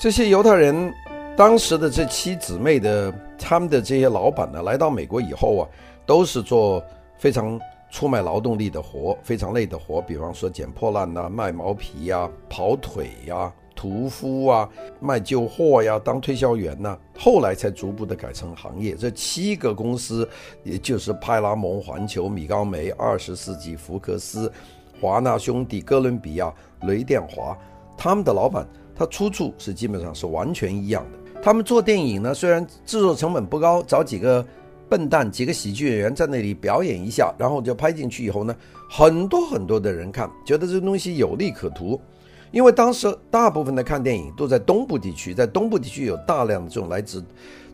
[0.00, 0.94] 这些犹太人
[1.36, 5.68] 当时的这七姊妹的他们的这些老板呢，来到美国以后啊，
[6.06, 6.82] 都是做
[7.18, 14.66] 非常出卖劳动力的活，非常累的活，比方说捡破烂呐、卖毛皮呀、跑腿呀、屠夫啊，
[15.00, 18.94] 卖旧货呀，当推销员呐、后来才逐步的改成行业。
[18.94, 20.26] 这七个公司，
[20.64, 24.50] 也就是派拉蒙、环球、米高梅、二十世纪福克斯、
[24.98, 26.50] 华纳兄弟、哥伦比亚、
[26.84, 27.54] 雷电华，
[27.98, 28.66] 他们的老板，
[29.00, 31.40] 它出处是基本上是完全一样的。
[31.40, 34.46] 他们做电影呢，虽然制作成本不高，找几个
[34.90, 38.54] 笨蛋、几个喜剧演员在那里表演一下，然后就拍进去以后呢，
[38.90, 41.98] 很多很多的人看，觉得这个东西有利可图。
[42.50, 47.24] 因为当时大部分的看电影都在东部地区，在东部地区有大量的这种来自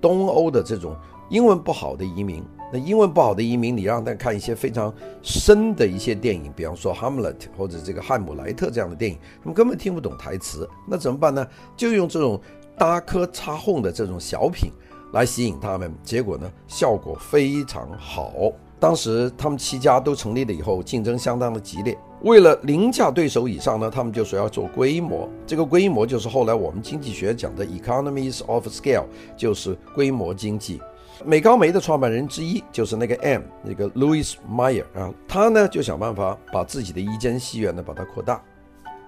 [0.00, 0.96] 东欧的这种
[1.28, 2.42] 英文不好的移民。
[2.72, 4.92] 那英文不好的移民，你让他看一些非常
[5.22, 10.68] 深的一些电影，比方说《哈姆雷特》或者这个《汉姆莱特》这样的电影，他们根本听不懂台词。
[10.86, 11.46] 那怎么办呢？
[11.76, 12.40] 就用这种
[12.78, 14.70] 大颗插红的这种小品
[15.12, 18.32] 来吸引他们，结果呢，效果非常好。
[18.78, 21.98] 当时他们七家都成立了以后，竞争相当的激烈。
[22.22, 25.28] 为了凌驾对手以上呢，他们就说要做规模。
[25.46, 29.04] 这个规模就是后来我们经济学讲的 economies of scale，
[29.36, 30.80] 就是规模经济。
[31.24, 38.42] 美高梅的创办人之一就是那个 M，那个 Louis Meyer 啊，他呢就想办法把自己的一间戏院呢把它扩大。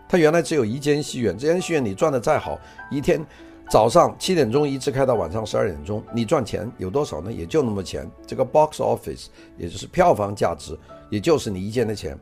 [0.08, 2.58] 他原来只有一间戏院，这间戏院你赚的再好，
[2.90, 3.24] 一天
[3.70, 7.32] 早上七点钟一直开到晚上十二点钟，你赚钱有多少呢？
[7.32, 8.06] 也就那么钱。
[8.26, 12.18] 这个 box office 也就是票房价值，也就是你一间的钱。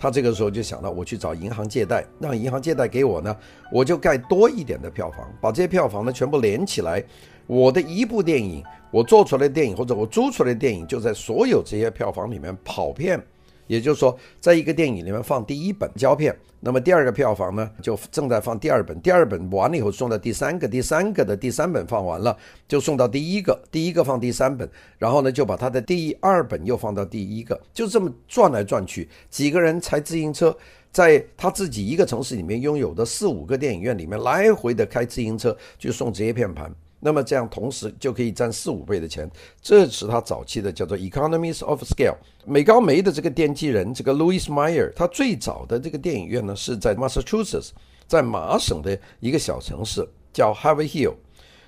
[0.00, 3.36] 他这个时候就想到，我去找银行借贷，让银行借贷给我呢，
[3.70, 7.04] 我就盖多一点的票房，把这些票房呢全部连起来，
[7.46, 13.22] 我的一部电影，我做出来的电影或者我租出来的电影，就在所有这些票房里面跑遍。
[13.70, 24.68] 也就是说，在一个电影里面放第一本胶片，那么第二个票房呢，就正在放第二本，第二本完了以后送到第三个，第三个的第三本放完了，就送到第一个，第一个放第三本，
[24.98, 30.52] 然后呢，就把他的第二本又放到第一个，就这么转来转去，几个人踩自行车，
[30.90, 36.74] 在他自己一个城市里面拥有的四五个电影院里面来回的开自行车去送这些片盘。
[37.00, 39.28] 那么这样同时就可以赚四五倍的钱，
[39.60, 42.14] 这是他早期的叫做 economies of scale。
[42.44, 47.70] 美高梅的这个奠基人这个 Louis Meyer，他最早的这个电影院呢是在 Massachusetts，
[48.06, 51.14] 在麻省的一个小城市叫 Harvey Hill。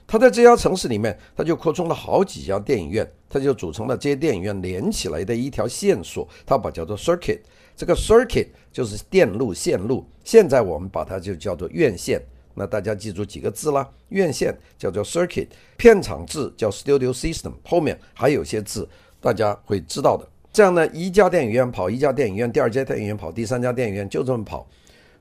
[0.06, 7.40] 他在这家城市里面，他就扩充了好几家电影院，他就组成了这些电影院连起来的一条线索，他把叫做 circuit。
[7.74, 12.20] 这个 circuit 就是电路线路，现在我们把它就叫做院线。
[12.54, 18.88] 那大家记住几个字啦，院线叫做 circuit，片场字叫 studio system，后面还有些字
[19.20, 20.28] 大家会知道的。
[20.52, 24.66] 这样呢，一家电影院跑一家电影院，第二家电影院跑第三家电影院，就这么跑。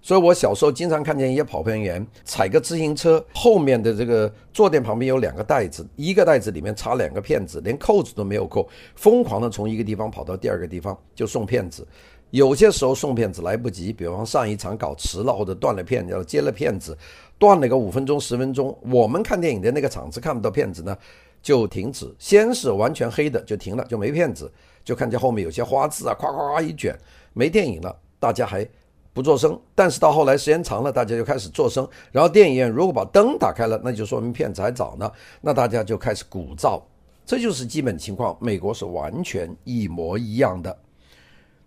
[0.04, 11.88] 所以我小时候经常看见一些跑片员踩个自行车，后面的这个坐垫旁边有两个袋子，一个袋子里面插两个片子，连扣子都没有扣，疯狂的从一个地方跑到第二个地方就送片子。
[12.32, 16.98] 有些时候送片子来不及，比方上一场搞迟了或者断了片，要接了片子，
[17.38, 20.98] 断了个五分钟十分钟，我们看电影的那个场子看不到片子呢，
[21.42, 22.10] 就停止。
[22.18, 24.50] 先是完全黑的就停了，就没片子，
[24.84, 26.98] 就看见后面有些花字啊，咵咵咵一卷，
[27.34, 28.66] 没电影了，大家还
[29.12, 29.60] 不作声。
[29.76, 31.86] 但是到后来时间长了，大家就开始作声。
[32.14, 35.12] 然后电影院如果把灯打开了，那就说明片子还早呢，
[35.42, 36.82] 那大家就开始鼓噪。
[37.26, 40.78] 这就是基本情况，美国是完全一模一样的。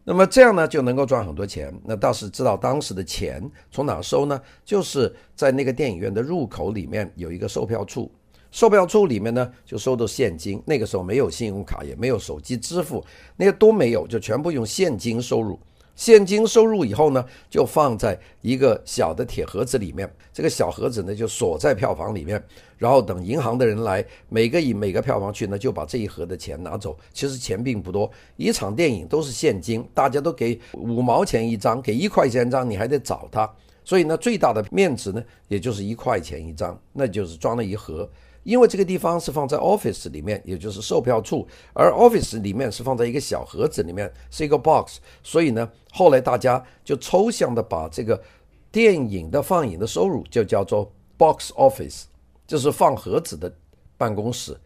[0.06, 1.74] 那么这样呢，就能够赚很多钱。
[1.84, 4.38] 那倒是知道当时的钱从哪收呢？
[4.64, 8.10] 就是在那个电影院的入口里面有一个售票处，
[8.50, 10.62] 售票处里面呢就收的现金。
[10.66, 13.02] 那个时候没有信用卡，也没有手机支付，
[13.36, 15.58] 那些都没有，就全部用现金收入。
[15.96, 20.12] 现金收入以后呢，就放在一个小的铁盒子里面。
[20.32, 22.42] 这个小盒子呢，就锁在票房里面。
[22.76, 26.96] 然后等银行的人来，每个以每个票房去呢，就把这一盒的钱拿走。
[27.12, 33.50] 其实钱并不多，一场电影都是现金，大家都给五毛钱一张，给一块钱一张，你还得找他。
[33.84, 38.08] 所以呢，最大的面值呢，也就是一块钱一张，那就是装了一盒。
[38.44, 48.22] 因为这个地方是放在 office 里面，也就是售票处，而 office 里面是放在一个小盒子里面，是一个 box，所以呢，后来大家就抽象的把这个
[48.70, 52.04] 电影的放映的收入就叫做 box office，
[52.46, 53.52] 就是放盒子的
[53.96, 54.56] 办公室。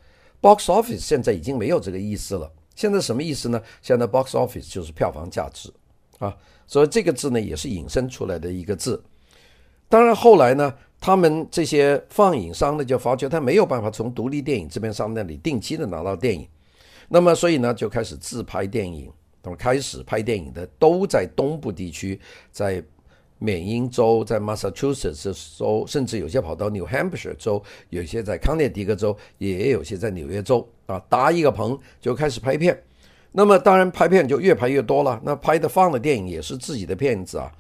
[0.40, 3.62] box office 现在已经没有这个意思了，现在什么意思呢？
[3.80, 5.72] 现在 box office 就是票房价值
[6.18, 6.36] 啊，
[6.66, 9.02] 所以这个字呢也是引申出来的一个字。
[9.88, 10.74] 当然后来呢。
[11.00, 16.46] 他们这些放映商呢，就发觉他没有办法从独立电影制片商那里定期的拿到电影，
[17.08, 19.10] 那么所以呢，就开始自拍电影。
[19.40, 22.82] 那么开始拍电影的都在东部地区，在
[23.38, 32.82] 缅因州，在 Massachusetts 州，甚至有些跑到 New Hampshire 州，有些在康涅狄格州，也有些在纽约州啊，搭一个棚就开始拍片。
[33.30, 37.50] 那么当然拍片就越拍越多了，那拍的放的电影也是自己的片子啊。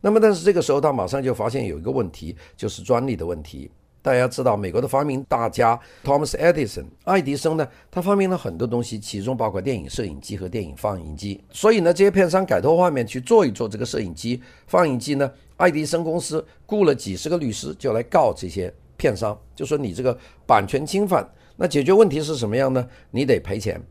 [0.00, 3.70] 那么但是这个时候他马上就发现有一个问题，就是专利的问题。
[4.00, 11.42] 大家知道，美国的发明大家 Thomas Edison 爱迪生呢，他发明了很多东西，其中包括电影摄影机和电影放映机。
[11.50, 20.16] 所以呢，这些片商改头换面去做一做这个摄影机、放映机呢，爱迪生公司雇了几十个律师就来告这些片商，就说你这个
[20.46, 21.28] 版权侵犯。
[21.56, 22.88] 那解决问题是什么样呢？
[23.10, 23.82] 你得赔钱。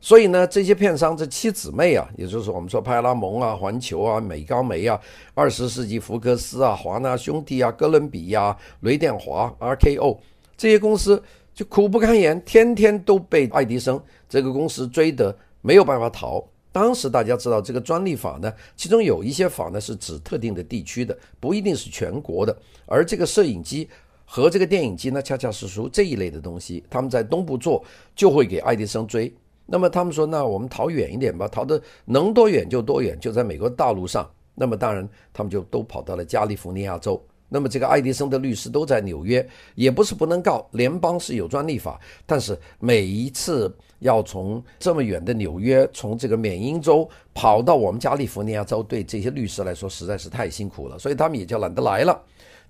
[0.00, 4.98] 所以呢，这些片商这七姊妹啊，也就是我们说派拉蒙啊、环球啊、美高梅啊、
[5.34, 10.16] 二十世纪福克斯啊、华纳兄弟啊、哥伦比亚、雷电华、RKO
[10.56, 16.42] 这些公司就苦不堪言，天天都被爱迪生这个公司追得没有办法逃。
[16.72, 22.56] 当时大家知道这个专利法呢，其中有一些法呢是指特定的地区的，不一定是全国的。
[22.86, 23.86] 而这个摄影机
[24.24, 26.82] 和这个电影机呢，恰恰是属这一类的东西。
[26.88, 27.84] 他们在东部做，
[28.16, 29.30] 就会给爱迪生追。
[29.72, 34.28] 那么他们说，那我们逃远一点吧，逃得能多远就多远，就在美国大陆上。
[34.52, 37.22] 那么当然，他们就都跑到了加利福尼亚州。
[37.48, 52.20] 那么这个爱迪生的律师都在纽约，也不是不能告，联邦是有专利法，但是每一次要从这么远的纽约，从这个缅因州跑到我们加利福尼亚州，对这些律师来说实在是太辛苦了，所以他们也就懒得来了。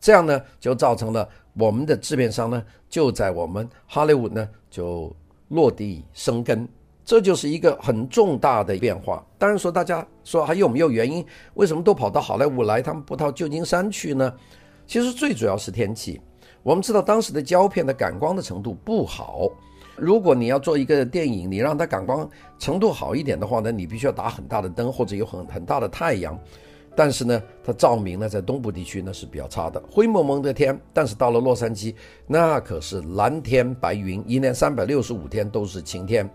[0.00, 5.14] 这样呢，就造成了我们的制片商呢，就在我们好莱坞呢就
[5.48, 6.68] 落地生根。
[7.10, 9.20] 这就是一个很重大的变化。
[9.36, 11.26] 当然说，大家说还有没有原因？
[11.54, 12.80] 为什么都跑到好莱坞来？
[12.80, 14.32] 他们不到旧金山去呢？
[14.86, 16.20] 其实最主要是天气。
[16.62, 19.48] 我们知道当时的胶片的感光的程度不好。
[19.96, 22.30] 如果你要做一个电影，你让它感光
[22.60, 26.38] 程度好一点的话呢，你必须要打很大的灯或者有很很大的太阳。
[26.94, 30.80] 但是呢，它照明呢在东部地区呢是比较差的，灰蒙蒙的天。
[30.94, 31.92] 但是到了洛杉矶，
[32.28, 36.30] 那可是蓝天白云，一年三百六十五天都是晴天。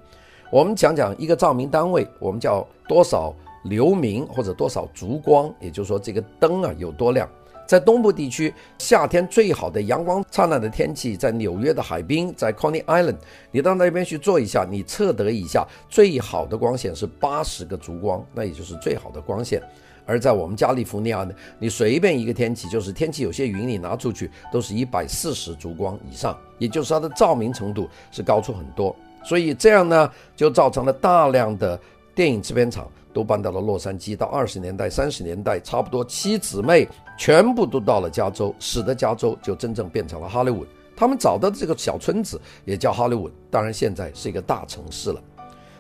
[0.56, 3.36] 我们讲讲一个照明单位，我们叫多少
[3.66, 7.30] 流明或者多少烛光，也就是说这个灯啊有多亮。
[7.68, 13.18] 在东部地区，夏天最好的阳光灿烂的天气，在纽约的海滨，在 Coney Island，
[13.52, 19.62] 你到那边去坐一下，你测得一下，最好的光线是八十个烛光，那也就是最好的光线。
[20.06, 28.96] 而在我们加利福尼亚呢，你随便一个天气，就是天气有些云，你拿出去都是一百四十烛光以上，也就是它的照明程度是高出很多。
[29.26, 31.80] 所以这样呢，就造成了大量的
[32.14, 34.16] 电影制片厂都搬到了洛杉矶。
[34.16, 36.88] 到二十年代、三十年代，差不多七姊妹
[37.18, 40.66] 全部都到了加州，使得加州就真正变成了好莱坞。
[40.96, 45.20] 他们找到的这个小村子也叫好莱坞，当然现在是一个大城市了。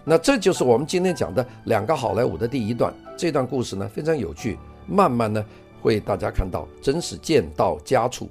[0.03, 2.93] 那这就是我们今天讲的两个好莱坞的第一段。
[3.15, 4.57] 这段故事呢非常有趣，
[4.87, 5.45] 慢慢呢
[5.81, 8.29] 会大家看到真是见到家处。